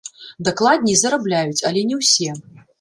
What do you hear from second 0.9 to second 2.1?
зарабляюць, але не